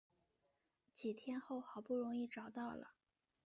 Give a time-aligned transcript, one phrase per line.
[0.95, 2.95] 几天后好不容易找到了